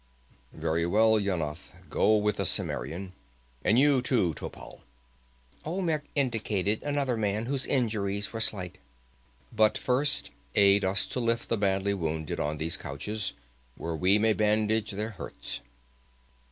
[0.55, 1.73] "Very well, Yanath.
[1.91, 3.13] Go with the Cimmerian.
[3.63, 4.81] And you, too, Topal."
[5.63, 8.79] Olmec indicated another man whose injuries were slight.
[9.55, 13.33] "But first aid us to lift the badly wounded on these couches
[13.75, 15.59] where we may bandage their hurts."